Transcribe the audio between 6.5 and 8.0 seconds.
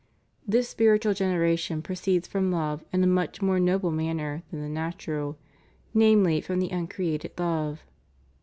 the uncreated Love.